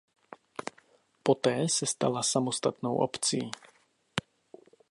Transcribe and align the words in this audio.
Poté 1.23 1.69
se 1.69 1.85
stala 1.85 2.23
samostatnou 2.23 2.95
obcí. 2.95 3.39